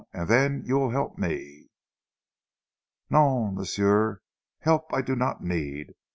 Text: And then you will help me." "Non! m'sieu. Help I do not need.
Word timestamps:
And 0.13 0.27
then 0.27 0.63
you 0.65 0.79
will 0.79 0.89
help 0.89 1.19
me." 1.19 1.69
"Non! 3.11 3.53
m'sieu. 3.53 4.17
Help 4.61 4.91
I 4.91 5.03
do 5.03 5.15
not 5.15 5.43
need. 5.43 5.93